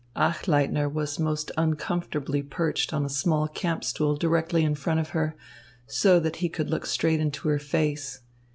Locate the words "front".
4.73-4.99